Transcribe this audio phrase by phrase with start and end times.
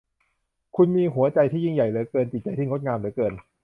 [0.75, 3.33] คุณมีหัวใจที่ยิ่งใหญ่เหลือเกิน จิตใจที่งดงามเหลือเกิน